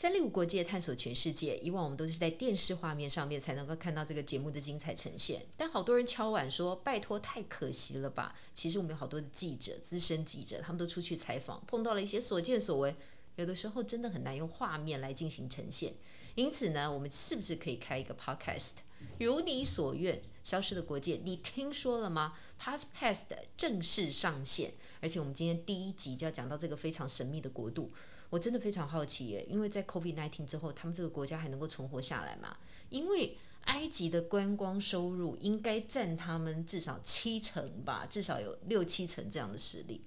[0.00, 8.34] 三六五国界探索全世界，以往我们都是在电视画面上面才能够看到这个节目的精彩呈现，但好多人敲碗说，拜托太可惜了吧？
[8.54, 12.96] 其实我们有好多的记者，资深记者，他们都出去采访，碰到了一些所见所闻，
[13.36, 15.92] 有的时候真的很难用画面来进行呈现。
[16.34, 18.70] 因此呢，我们是不是可以开一个 podcast？
[19.18, 23.26] 如你所愿，消失的国界，你听说了吗？podcast
[23.58, 24.72] 正式上线，
[25.02, 27.92] 而且我们今天第一集就要讲到这个非常神秘的国度。
[28.30, 32.56] 我真的非常好奇耶，因为在 COVID-19 之后，他们这个国家还能够存活下来吗？
[32.88, 40.02] 因为埃及的观光收入应该占他们至少七成吧，至少有六七成这样的实力，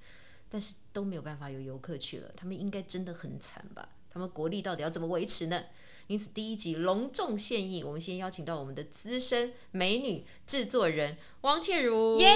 [0.50, 3.90] 但是都没有办法有游客去了，他们应该真的很惨吧？
[4.10, 5.64] 他们国力到底要怎么维持呢？
[6.08, 12.20] 因此第一集隆重献艺，我们先邀请到我们的资深美女制作人汪倩如。
[12.20, 12.30] 耶，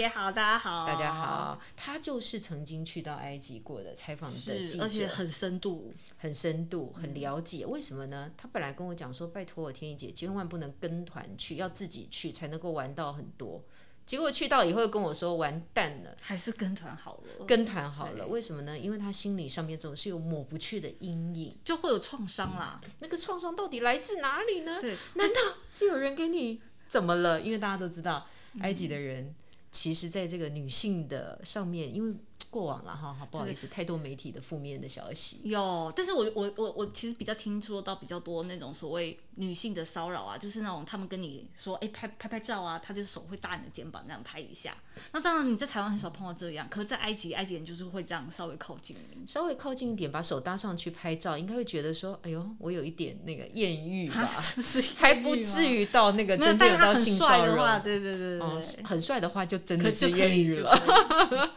[0.00, 1.60] 姐好，大家好，大家好。
[1.76, 7.66] 他就是曾经去到埃及过的采访的记者，而且很深度，很深度，很了解。
[7.66, 8.30] 为什么呢？
[8.38, 13.62] 他本来跟我讲说，拜托我天意姐，千万不能跟团去，要自己去才能够玩到很多。
[14.06, 17.44] 结果去到以后跟我说完蛋了，还是跟团好了。
[17.44, 18.78] 跟团好了，为什么呢？
[18.78, 22.80] 因为他心理上面总是有抹不去的阴影，就会有创伤啦。
[23.00, 24.80] 那个创伤到底来自哪里呢？
[24.80, 25.34] 对，难道
[25.68, 27.42] 是有人给你怎么了？
[27.42, 28.26] 因为大家都知道，
[28.60, 29.34] 埃及的人
[29.72, 32.16] 其实在这个女性的上面，因为。
[32.50, 35.40] 过往了哈，好不好意思，太多媒体的负面的消息。
[35.44, 44.76] 有，但是我我我我其实比较听说到比较多那种所谓女性的骚扰啊，就是那种他们跟你说，哎，拍拍拍照啊，他就手会搭你的肩膀这样拍一下。
[45.12, 54.26] 那当然你在台湾很少碰到这样，可是在埃及，埃及人就是会这样稍微靠近你，稍微靠近一点，把手搭上去拍照，应该会觉得说，哎呦，我有一点那个艳遇吧，
[54.98, 57.78] 还不至于到那个真正有到性骚扰。
[57.78, 60.76] 对对对对，哦，很帅的话就真的是艳遇了。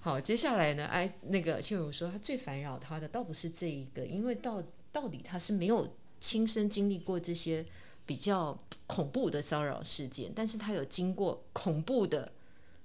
[0.00, 0.86] 好，接下来呢？
[0.86, 7.66] 哎，那个倩如说，他最烦扰他的倒不是这一个，因为到到底他是没有亲身经历过这些
[8.06, 12.32] 比较恐怖的骚扰事件，但是他有经过恐怖的。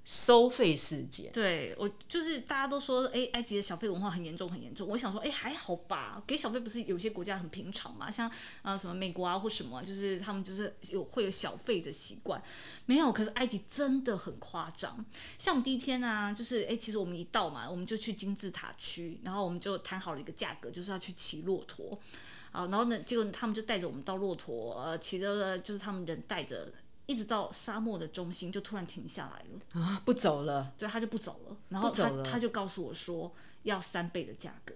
[0.06, 4.86] 收费事件，对，我就是大家都说，哎，埃及的小费文化很严重，很严重。
[4.90, 8.30] 我想说，哎，还好吧，给小费不是有些国家很平常嘛，像
[8.64, 12.44] 啊、什么美国啊或什么，就是他们就是有会有小费的习惯。
[12.86, 15.06] 没有，可是埃及真的很夸张。
[15.40, 21.98] 像我们第一天啊，就是哎，其实我们一到嘛，我们就去金字塔区，然后我们就谈好了一个价格，就是要去骑骆驼。
[22.52, 26.74] 啊，然后呢，结果他们就带着我们到骆驼，呃，骑着就是他们人带着。
[27.06, 31.58] 一直到沙漠的中心，就突然停下来了啊，不走了，所以他就不走了。
[31.70, 33.34] 然后他他就告诉我说
[33.64, 34.74] 要三倍的价格，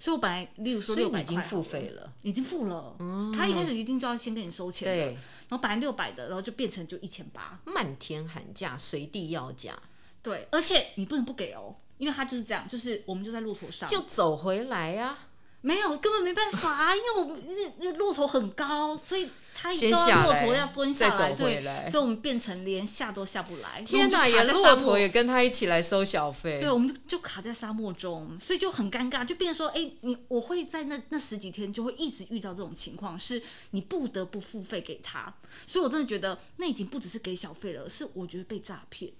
[0.00, 2.96] 所以我本来例如说六百块，已经付费了，已经付了。
[2.98, 4.94] 嗯，他一开始一定就要先给你收钱的。
[4.94, 5.14] 对。
[5.48, 9.78] 然后本来六百的，然后就变成就一千八，漫天喊价，随地要价。
[10.22, 15.18] 对，而且你不能不给哦，因为他就是这样，就是我们就在骆驼上，就走回来呀、啊。
[15.60, 19.28] 没有，根本没办法啊，因为我们那那骆驼很高，所以
[19.60, 21.60] 他一到骆驼要蹲下来，来对，
[21.90, 23.82] 所以我们变成连下都下不来。
[23.82, 26.60] 天哪，也骆驼也跟他一起来收小费。
[26.60, 33.42] 对，我们就就卡在沙漠中，所以就很尴尬，就变成说，哎，你我会在那那十几天就会一直遇到这种情况，是
[33.72, 35.34] 你不得不付费给他，
[35.66, 39.10] 所以我真的觉得那已经不只是给小费了，是我觉得被诈骗。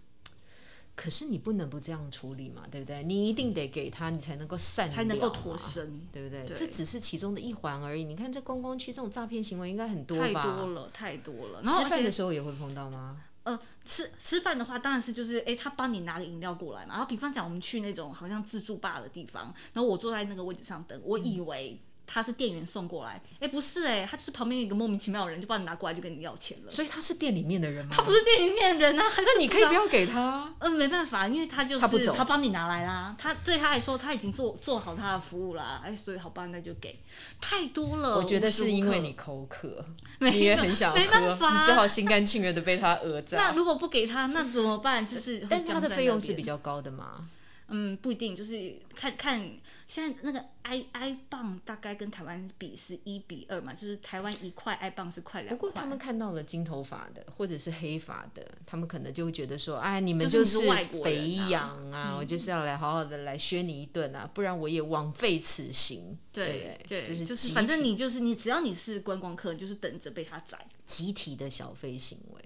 [0.98, 3.04] 可是你不能不这样处理嘛，对不对？
[3.04, 6.44] 你一定得给他，你才能够善才能够脱身，对不对？
[6.44, 8.02] 对，这只是其中的一环而已。
[8.02, 10.42] 你看这观光区这种诈骗行为应该很多吧？
[10.42, 11.62] 太多了，太多了。
[11.62, 13.22] 吃饭的时候也会碰到吗？
[13.44, 16.94] 呃，吃吃饭的话，当然是就是，哎，他帮你拿个饮料过来嘛。
[16.94, 21.80] 然后比方讲，我们去那种好像自助吧的地方，然后我坐在那个位置上等，我以为。
[22.08, 26.70] 嗯他是店员送过来，哎，不是哎，他就是旁边有一个莫名其妙的人，就帮你拿过来就跟你要钱了。
[26.70, 27.92] 所以他是店里面的人吗？
[27.94, 30.54] 他不是店里面的人啊，那你可以不要给他。
[30.58, 33.14] 嗯，没办法，因为他就是他不走，他帮你拿来啦。
[33.18, 36.98] 他对他来说他已经做做好他的服务啦，哎，所以好吧，那就给。
[37.42, 39.84] 太多了，我觉得是因为你口渴，
[40.20, 43.36] 你也很想喝，没办法，你只好心甘情愿的被他讹诈。
[43.36, 45.06] 那如果不给他，那怎么办？
[45.06, 47.28] 就是但他的费用是比较高的吗？
[47.68, 49.50] 嗯，不一定，就是看看
[49.86, 55.56] 现在那个 i i 镑大概跟台湾比是一比二嘛，就是台湾一块 i 镑是快两块。
[55.56, 60.58] 不过他们看到了金头发的或者是黑发的，他们可能就会觉得说，哎，你们就是
[61.02, 66.18] 肥羊啊，啊我就是要来好好的来削你一顿啊，不然我也枉费此行。
[66.32, 70.66] 对对，就是就是反正你就是你，只要你是观光客，你就是等着被他宰。
[70.86, 72.42] 集体的小费行为。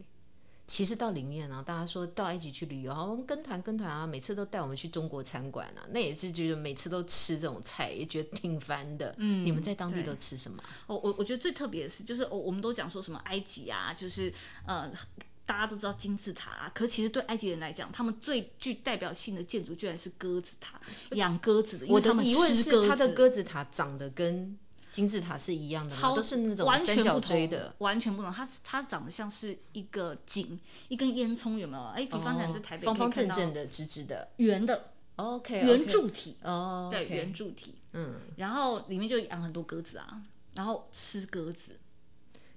[0.72, 9.14] 其实到里面啊，大家说到埃及去旅游，好，我们跟团跟团啊，每次都带我们去中国餐馆啊，那也是觉得每次都吃这种菜，也觉得挺烦的。
[9.18, 10.64] 嗯，你们在当地都吃什么？
[10.86, 14.32] 我我我觉得最特别的是，就是我我们都讲说什么埃及啊，就是
[14.66, 14.90] 呃。
[15.44, 20.80] 大家都知道金字塔啊，可其实对埃及人来讲，他们最具代表性的建筑居然是鸽子塔，
[21.10, 21.86] 养鸽子的。
[21.88, 24.56] 我的疑问是，它的鸽子塔长得跟
[24.92, 28.30] 金字塔是一样的都是那种完全不同的，完全不同。
[28.30, 31.82] 它它长得像是一个井，一根烟囱，有没有？
[31.84, 34.92] 哎，比方讲在台北、哦、方方正正的、直直的、圆的。
[35.16, 36.36] OK，圆柱体。
[36.42, 37.74] 哦，对，圆柱体。
[37.92, 38.14] 嗯。
[38.36, 40.22] 然后里面就养很多鸽子啊，
[40.54, 41.78] 然后吃鸽子。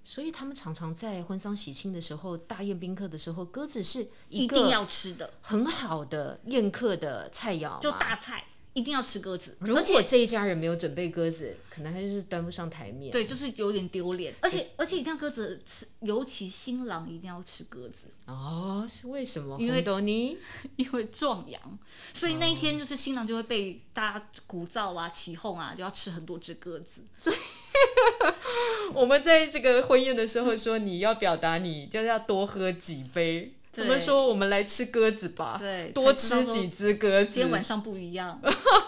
[0.04, 8.46] 所以他们常常在婚丧喜庆的时候、大宴宾客的时候，鸽子是一定要吃的，很好的宴客的菜肴，就大菜，
[8.76, 9.56] 一定要吃鸽子。
[9.60, 13.10] 如果这一家人没有准备鸽子，可能他就是端不上台面。
[13.10, 14.36] 对，就是有点丢脸。
[14.42, 18.08] 而且而且一定要鸽子吃，尤其新郎一定要吃鸽子。
[18.26, 19.58] 哦，是为什么？
[19.62, 19.82] 因为
[20.76, 21.80] 因为壮阳，
[22.14, 27.02] 所以那一天就是新郎就会被大家鼓噪啊、起哄啊，就要吃很多只鸽子。
[27.18, 27.36] 所以。
[28.94, 33.54] 我们在这个婚宴的时候说，你要表达你就是要多喝几杯。
[33.78, 37.32] 我们说我们来吃鸽子吧，对，多吃几只鸽子。
[37.32, 38.42] 今天晚上不一样。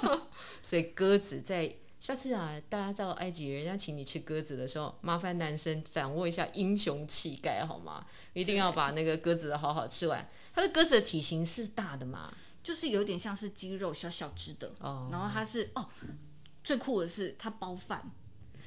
[0.62, 8.06] 所以鸽子在下次啊，大家到埃及人家请你吃鸽子的时候，麻烦男生掌握一下英雄气概好吗？
[8.34, 10.30] 一定要把那个鸽子好好吃完。
[10.54, 12.34] 它的鸽子的体型是大的嘛？
[12.64, 14.72] 就是有点像是鸡肉，小小只的。
[14.80, 15.10] 哦。
[15.12, 15.88] 然后它是哦，
[16.64, 18.12] 最酷的是它包饭。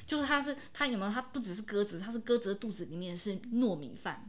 [0.07, 4.29] 就是它是它有没有它不只是鸽子，它是鸽子的肚子里面是糯米饭，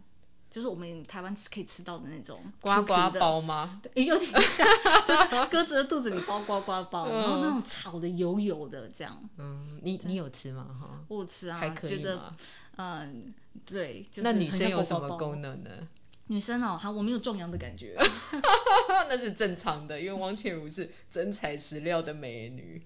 [0.52, 3.82] 就是我们台湾可以吃到的那种呱呱包吗？
[3.82, 4.68] 对 有点像，
[5.08, 9.18] 就是鸽子的肚子里包呱呱包，然后那种炒的油油的这样。
[9.38, 10.68] 嗯，你你有吃吗？
[10.78, 12.34] 哈，我吃啊，还可以得
[12.76, 13.34] 嗯，
[13.66, 14.02] 对。
[14.12, 15.70] 就是、那女生有什么功能呢？
[16.28, 17.98] 女生哦，哈，我没有壮阳的感觉。
[19.10, 22.86] 那是正常的，因为汪倩如是真材实料的美女。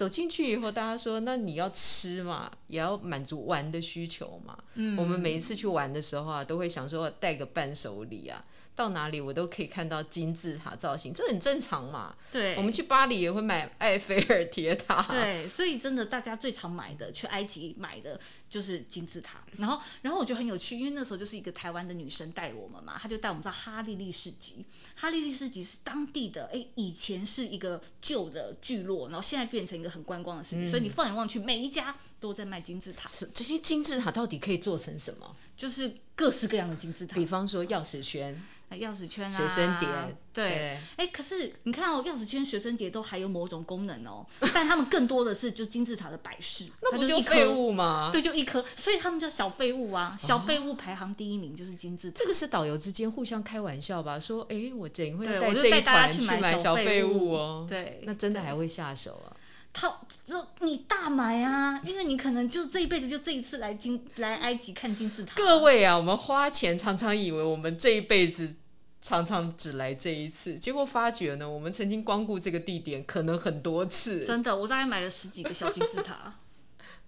[0.00, 4.56] 走进去以后，大家说，那你要吃嘛，也要满足玩的需求嘛。
[4.72, 8.42] 嗯，我们每一次去玩的时候啊，都会想说带个伴手礼啊。
[8.76, 12.14] 到哪里我都可以看到金字塔造型，这很正常嘛。
[12.32, 15.02] 对，我们去巴黎也会买埃菲尔铁塔。
[15.10, 18.18] 对，所以真的大家最常买的，去埃及买的
[18.48, 19.44] 就是金字塔。
[19.58, 24.64] 然后，然后我觉得很有趣，因为那时候就是一个台湾的女生带我们嘛，她就带我们到哈利利市集。
[24.94, 33.10] 哈利利市集是当地的，哎，以前是一个旧的聚落，然后现在变成一个很观光的市集，嗯、所以你放眼望去，每一家都在卖金字塔。
[33.34, 35.34] 这些金字塔到底可以做成什么？
[35.56, 38.40] 就是各式各样的金字塔，比方说钥匙圈。
[38.78, 39.88] 钥匙圈啊，学生碟，
[40.32, 44.24] 对，哎，可是你看哦，钥匙圈、学生碟都还有某种功能哦，
[44.54, 48.10] 但他们更多的是就金字塔的摆饰，那不就废物吗？
[48.12, 52.18] 对，就一颗，所以他们叫小废物啊，小废物排行第一名就是金字塔。
[52.18, 54.20] 这个是导游之间互相开玩笑吧？
[54.20, 59.34] 说，哎，我等会带这一团去买小废物哦，对，那真的还会下手啊？
[59.72, 65.34] 他就你大买啊，因为你可能就这一辈子就这一次来金来埃及看金字塔。
[65.36, 68.54] 各位啊，我们花钱常常以为我们这一辈子。
[69.02, 74.26] 常常只来这一次，结果发觉呢，我们曾经光顾这个地点可能很多次。
[74.26, 76.34] 真的，我大概买了十几个小金字塔。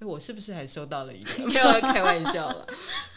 [0.05, 1.47] 我是不是还收到了一个？
[1.47, 2.67] 没有开玩笑了。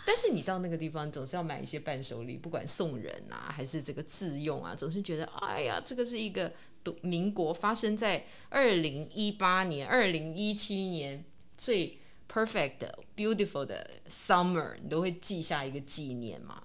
[0.06, 6.54] 但是你到那个地方总是要买一些伴手礼，不管送人啊，还是这个自用啊，总是觉得哎呀，这个是一个
[7.02, 11.26] 民国发生在二零一八年、二零一七年
[11.58, 11.98] 最
[12.32, 16.64] perfect、beautiful 的 summer，你都会记下一个纪念嘛。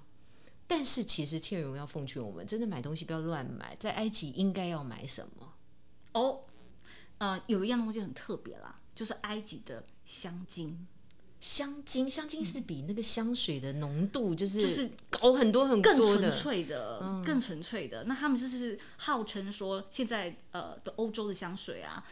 [0.67, 5.53] 但是其实倩蓉要奉劝我们，真的买东西不要乱买，在埃及应该要买什么？
[6.13, 6.43] 哦，
[7.19, 10.87] 呃，有一样东西很特别啦，就是埃及的香精。
[11.41, 18.05] 香精，香精是比那个香水的浓度就是就是高很多很多的，更纯粹的，嗯、更纯粹的。
[18.05, 22.05] 那他们就是号称说，现在呃的欧洲的香水啊。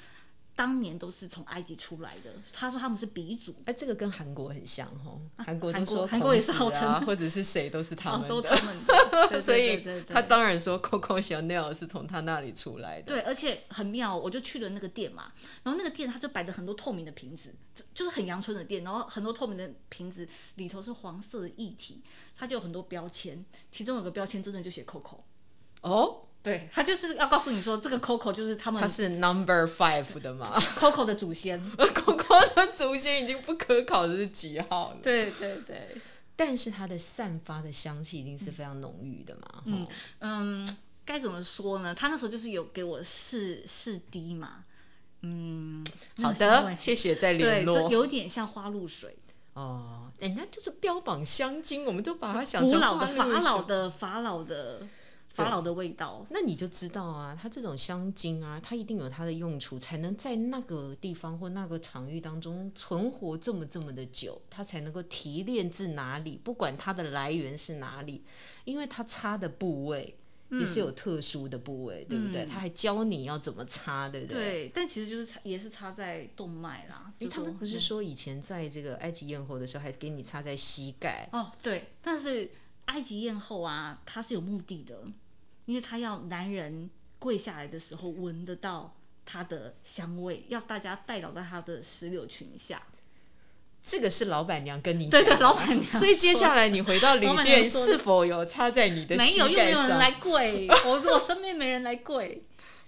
[0.59, 3.55] 当年都是从埃及出来的，他说他们是鼻祖。
[3.65, 9.39] 哎，这个跟韩国很像哦，韩国都说韩国也是号称，或者是谁都是他们的，都他们的。
[9.41, 13.07] 所以他当然说 Coco Chanel 是从他那里出来的。
[13.07, 17.55] 对，而且很妙，我就去了那个店嘛，然后那个店他就摆着很多透明的瓶子，
[17.95, 22.03] 就是很阳春的店，然后很多透明的瓶子里头是黄色的液体，
[22.37, 25.21] 它就有很多标签，其中有个标签真的就写 Coco。
[25.83, 26.25] 哦。
[26.43, 28.81] 对，他就是要告诉你说，这个 Coco 就是他们。
[28.81, 31.61] 他是 Number Five 的嘛？Coco 的祖先。
[31.77, 34.99] Coco 的祖先已经不可考的是几号了？
[35.03, 35.97] 对对对。
[36.37, 39.63] 但是它的散发的香气一定是非常浓郁的嘛？
[39.65, 39.87] 嗯
[40.21, 41.95] 嗯，该怎么说呢？
[41.97, 44.65] 他那时候就是有给我试试滴嘛。
[45.23, 45.85] 嗯，
[46.23, 47.75] 好的，谢谢再联络。
[47.75, 49.17] 对，这有点像花露水。
[49.55, 54.87] 哦，人家就是标榜香精，我们都把它想成古老的法老的法老的。
[55.45, 56.27] 法老的味道。
[56.31, 68.23] 那你就知道啊，它这种香精啊，它一定有它的用处，才能在那个地方或那个场域当中存活这么这么的久，它才能够提炼至哪里，不管它的来源是哪里，
[68.65, 70.15] 因为它擦的部位。
[70.51, 72.47] 也是有特殊的部位，嗯、对不对？
[72.47, 74.35] 他还教你要怎么擦，对不对？
[74.35, 77.13] 对，但其实就是擦，也是擦在动脉啦。
[77.19, 81.29] 因为他们不是说以前在这个埃及艳后的时候，还给你擦在膝盖？
[81.33, 81.91] 哦，对。
[82.01, 82.51] 但是
[82.87, 84.99] 埃及艳后啊，它是有目的的，
[85.69, 88.95] 因为他要男人跪下来的时候闻得到
[89.27, 92.83] 他的香味，要大家带倒在他的石榴裙下。
[93.85, 95.85] 这个是老板娘跟你讲，对对，老板娘。
[95.93, 99.17] 所以接下来你回到旅店，是否有插在你的？
[99.17, 102.41] 没有，又没有人来跪， 我我身边没人来跪。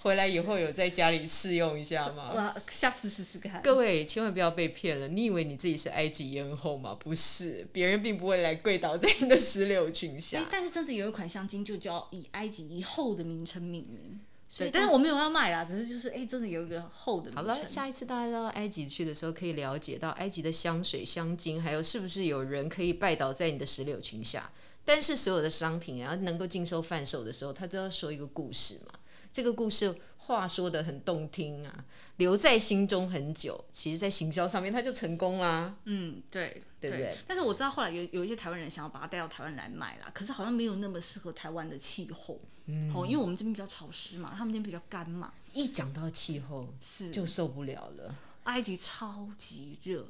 [0.02, 2.32] 回来以后有在家里试用一下吗？
[2.34, 3.60] 我下次试试看。
[3.62, 6.96] 各位千万不要被骗了，你以为你自己是埃及艳后吗？
[6.98, 10.46] 不是，别人并不会来跪倒在你的石榴裙下。
[10.50, 14.20] 但是真的有一款香精，就叫以埃及以后的名称命名。
[14.48, 17.30] 所以，但是我没有要卖啦，只是就是哎，真的有一个后的。
[17.32, 24.50] 好了，下一次大家到埃及去的时候，可以了解到埃及的香水、香精，还有是不是有人可以拜倒在你的石榴裙下。
[24.84, 28.94] 但是所有的商品啊，能够禁售贩售的时候，他都要说一个故事嘛。
[29.32, 31.84] 这个故事话说的很动听啊，
[32.16, 33.64] 留在心中很久。
[33.72, 35.76] 其实，在行销上面，他就成功啦。
[35.84, 37.16] 嗯，对，对不对？
[37.26, 42.38] 但是我知道后来有有一些台湾人想要把它带到台湾来卖啦，可是好像没有那么适合台湾的气候。
[42.66, 45.32] 嗯，哦，因为我们这边比较潮湿嘛，他们那边比较干嘛。
[45.52, 48.14] 一讲到气候，是就受不了了。
[48.44, 50.06] 埃及超级热。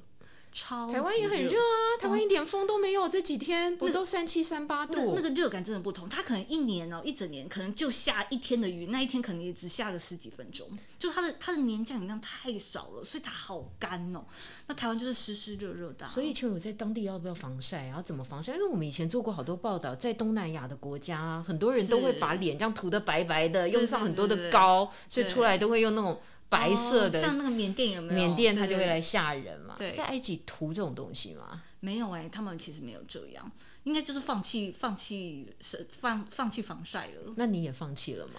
[0.53, 4.95] 超台湾也很热啊，台湾一点风都没有，哦、这几天不都三七三八度？
[4.97, 14.25] 那，那个热感真的不同，它可能一年哦，一整年可能就下一天的雨，那一天可能也只下个十几分钟，就它的它的年降雨量太少了，所以它好干哦。
[14.67, 16.07] 那台湾就是湿湿热热的。
[16.07, 17.97] 所以请问我在当地要不要防晒啊？
[17.97, 18.55] 要怎么防晒？
[18.55, 26.21] 因为我们以前做过好多报道，在东南亚的国家，很多人都会把脸这样涂得白白的，用上很多的膏，所以出来都会用那种。
[26.51, 28.27] 白色的，哦，像那个缅甸有没有？
[28.27, 29.77] 缅甸它就会来吓人嘛。
[29.79, 31.63] 对，在埃及涂这种东西吗？
[31.81, 33.51] 没有哎，他们其实没有这样，
[33.85, 37.33] 应该就是放弃放弃是放放弃防晒了。
[37.37, 38.35] 那你也放弃了吗？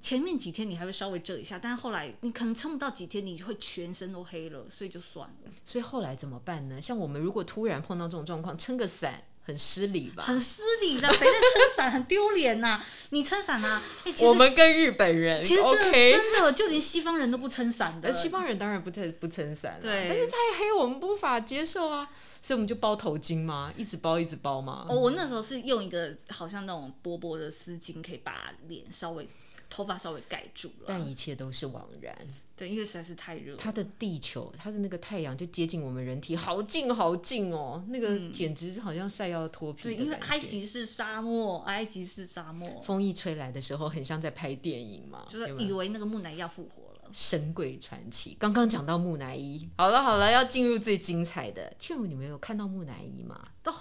[0.00, 5.50] 前面几天你还会稍微遮一下，但是后来你可能撑不到几天，你会全身都黑了，所以就算了。
[5.64, 6.80] 所以后来怎么办呢？
[6.80, 9.24] 像我们如果突然碰到这种状况，撑个伞。
[9.46, 10.24] 很失礼吧？
[10.24, 11.90] 很失礼的，谁在撑伞？
[11.92, 12.82] 很丢脸呐！
[13.10, 13.80] 你撑伞啊？
[14.22, 18.10] 我们跟日本人，其实真的真的，就连西方人都不撑伞的。
[18.12, 20.06] 西方人当然不太不撑伞了，对。
[20.08, 22.10] 但是太黑，我们无法接受啊，
[22.42, 24.84] 所以我们就包头巾嘛，一直包一直包嘛。
[24.88, 29.28] 哦，我那时候是用一个好像那种薄薄的丝巾，可以把脸稍微。
[29.68, 32.16] 头发稍微盖住了，但一切都是枉然。
[32.56, 33.54] 对，因为实在是太热。
[33.56, 39.82] 它的地球，它的那个太阳就接近我们人体，好近好近哦，那个简直好像晒要脱皮。
[39.82, 42.80] 对，因为埃及是沙漠，埃及是沙漠。
[42.82, 47.10] 风一吹来的时候，很像在拍电影嘛，就是以为那个木乃伊要复活了。
[47.12, 51.74] 神鬼传奇，刚刚讲到木乃伊，好了好了，要进入最精彩的。
[51.78, 53.48] 倩茹，你们有看到木乃伊吗？
[53.62, 53.72] 都。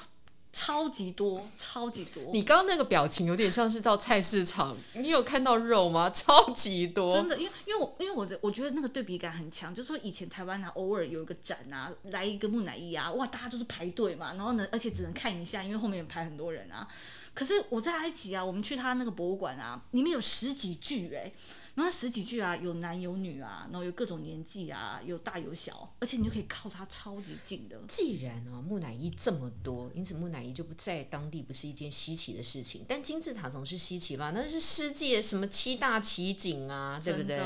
[0.55, 2.23] 超级多，超级多。
[2.31, 6.09] 你刚刚那个表情有点像是到菜市场，你有看到肉吗？
[6.15, 7.13] 超级多。
[7.13, 16.87] 真的，因为因为我因为我的我觉得那个对比感很强，就是说以前台湾啊，偶尔有一个展啊，来一个木乃伊啊，哇，大家就是排队嘛，然后呢，而且只能看一下，因为后面有排很多人啊。
[17.35, 21.31] 可是我在埃及啊，我们去他那个博物馆啊，里面有十几具哎。
[21.75, 27.77] 然后十几具啊，有男有女啊，然后有各种年纪啊，有大有小，而且你就可以靠它超级近的。
[27.89, 32.85] 既然哦木乃伊这么多，因此木乃伊就不在当地不是一件稀奇的事情。
[32.87, 34.31] 但金字塔总是稀奇吧？
[34.33, 37.37] 那是世界什么七大奇景啊，对不对？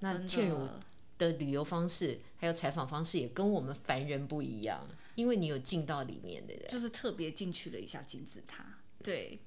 [0.00, 0.68] 那倩茹
[1.16, 4.84] 的旅游方式还有采访方式也跟我们凡人不一样，
[5.14, 8.66] 因为你有进到里面的人，就是特别进去了一下金字塔。
[9.06, 9.40] 对，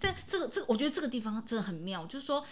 [0.00, 2.44] 但这个这个我觉得这个地方真的很妙，就是说。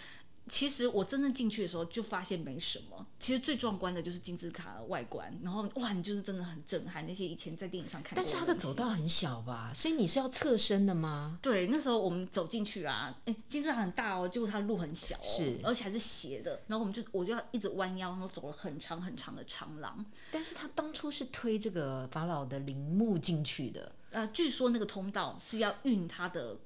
[0.48, 8.14] 其实我真正进去的时候就发现没什么，其实最壮观的就是金字塔的外观，然后哇，你就是真的很震撼那些以前在电影上看。
[8.16, 11.38] 但是它的走道很小吧，所以你是要侧身的吗？
[11.40, 20.04] 对，那时候我们走进去啊，哎，金字塔很大哦，结果它的路很小哦，是，而且还是斜的，然后我们就我就要一直弯腰，然后走了很长很长的长廊。
[20.30, 26.58] 但是他当初是推这个法老的陵墓进去的，呃，据说那个通道是要运他的。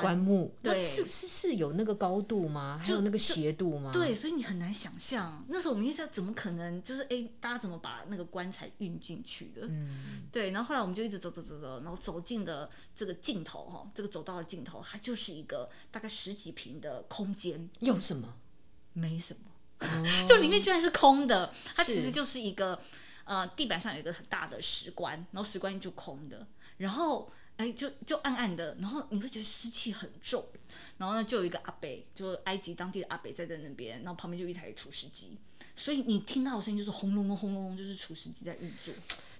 [0.00, 2.80] 棺木，对，是是是有那个高度吗？
[2.82, 3.90] 还有那个斜度吗？
[3.92, 9.66] 对，所以你很难想象，那时候我们一直怎么可能就是哎，大家怎么把那个棺材运进去的？
[9.68, 17.68] 嗯，对，然后后来我们就一直走走走走，然后走进的这个尽头哈，这个走到了尽头，它就是一个大概十几平的空间。
[17.80, 18.34] 有什么？
[18.94, 19.40] 没什么，
[19.80, 22.80] 哦、 就里面居然是空的，它其实就是一个
[23.24, 26.46] 呃地板上有一个很大的石棺，然后石棺就空的，
[26.78, 27.30] 然后。
[27.58, 30.44] 哎，就就暗暗的，然后你会觉得湿气很重，
[30.98, 35.36] 然后呢，就有一个阿伯，就埃及当地的阿伯在在那边，然后旁边就一台除湿机，
[35.76, 38.94] 所以你听到的声音就是轰隆隆轰隆隆，就是除湿机在运作。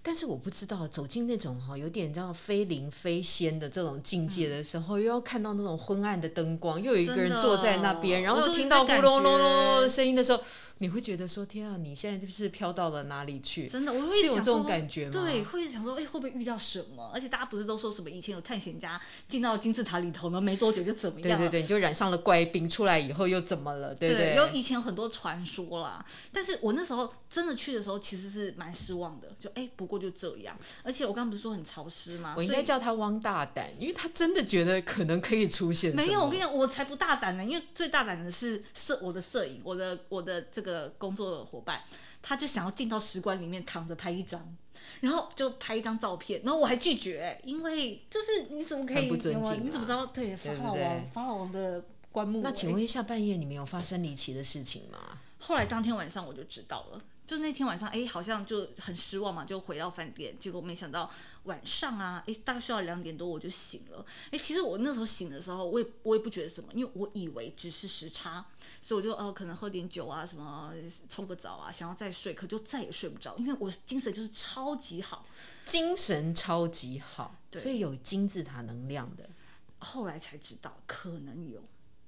[0.04, 10.42] 但是我不知道走进那种哈有点叫非灵非仙的这种境界的时候，嗯、又要看到那种昏暗的灯光，又有一个人坐在那边，然后又听到呼隆隆隆的声音的时候。
[10.82, 13.68] 你会觉得说天啊，你现在就是飘到了哪里去？
[13.68, 15.12] 真的，我会有这种感觉吗？
[15.12, 17.08] 对，会想说，哎，会不会遇到什么？
[17.14, 21.38] 而且大家不是都说什么以前有探险家进到金字塔里头呢，没多久就怎么样？
[21.38, 23.94] 对对对，你就染上了怪病，出来以后又怎么了？
[23.94, 24.34] 对不对？
[24.34, 30.58] 对，有以前有很多传说啦，但是我那时候真的去的时候，其实是蛮失望的，就哎，不过就这样。
[30.82, 32.34] 而且我刚刚不是说很潮湿吗？
[32.36, 35.94] 我应该叫他汪大胆，因为他真的觉得可能可以出现。
[35.94, 41.42] 没有，我跟你讲，我才不大胆呢，因为最大胆的是摄我的摄影，我的我的这个工作的。
[41.44, 41.82] 伙伴，
[42.22, 44.56] 他就想要进到石棺里面躺着拍一张，
[45.00, 49.08] 然后就拍一张照片，然后我还拒绝，因为就是你怎么可以？
[49.08, 50.06] 不尊敬啊，你怎么知道？
[50.06, 52.40] 对，法老王，法老王的棺木。
[52.42, 55.18] 那请问一下，半夜你们有发生离奇的事情吗？
[55.38, 57.02] 后来当天晚上我就知道了。
[57.32, 61.10] 就那天晚上，哎，好像就很失望嘛，就回到饭店，结果没想到
[61.44, 64.04] 晚上啊，哎，大概需要两点多我就醒了。
[64.30, 68.44] 哎，其实我那时候醒的时候，我也我也不觉得什么，因为我以为只是时差，
[68.82, 70.74] 所以我就呃可能喝点酒啊，什么
[71.08, 75.24] 冲个澡啊，想要再睡，可就再也睡不着，因为我精神就是超级好，
[75.64, 79.30] 精神超级好，对，所以有金字塔能量的。
[79.78, 81.62] 后来才知道可能有。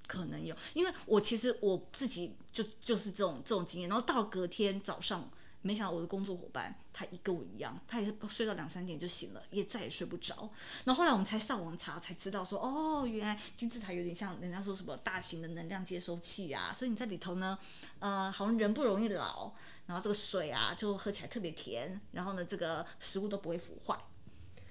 [0.07, 5.29] 可能有，因为我其实我自己就就是这种这种经验，然后到隔天早上，
[5.61, 10.49] 没想到我的工作伙伴他一跟我一样，他也是睡到两三点就醒了，也再也睡不着。
[10.83, 17.57] 然后后来我们才上网查，才知道说，哦，原来金字塔有点像人家说什么大型的能量接收器啊，所以你在里头呢，
[17.99, 19.53] 呃，好像人不容易老，
[19.87, 23.97] 然后这个水啊就喝起来特别甜，然后呢这个食物都不会腐坏。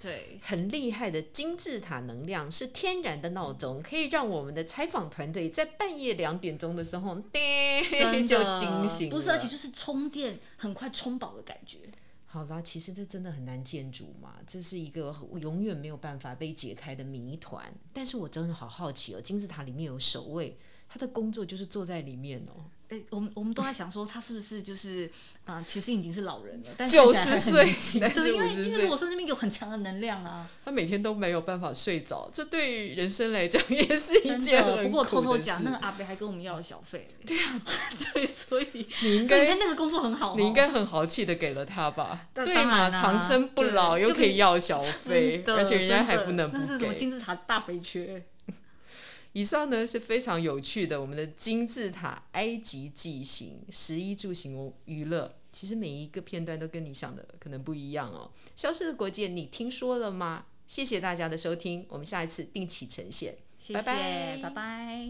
[0.04, 9.08] 对，很厉害的金字塔能量是天然的闹钟，可以让我们的采访团队在半夜两点钟的时候， 叮就惊醒。
[9.08, 11.78] 不是，而且就是充电很快充饱的感觉。
[12.26, 17.72] 好啦，其实这真的很难建筑嘛，这是一个永远没有办法被解开的谜团。
[17.94, 20.58] 但是我真的好好奇哦，金字塔里面有守卫，
[20.94, 22.54] 他的工作就是坐在里面哦。
[22.90, 25.10] 哎，我们我们都在想说他是不是就是
[25.46, 30.48] 啊、呃，其实已经是老人了，但九十岁，对，因为因为我说那边有很强的能量啊。
[30.64, 34.84] 他每天都没有办法睡着，这对于人生来讲也是一件很。
[34.84, 37.08] 不过偷偷讲，那个阿伯还跟我们要了小费。
[37.26, 37.60] 对啊，
[38.14, 42.28] 对，所以你应该那个工作很好，你应该很豪气的给了他吧？
[42.34, 46.62] 对嘛，长生不老又可以要小费， 而且人家还不能不给。
[46.62, 48.22] 那是什么金字塔大肥缺？
[49.34, 58.30] 以上呢是非常有趣的，我们的金字塔埃及记行十一住行娱乐，其实每一个片段都跟你想的可能不一样哦。
[58.54, 60.46] 消失的国界，你听说了吗？
[60.68, 65.02] 谢谢大家的收听，我们下一次定期呈现，谢谢，拜拜，拜拜。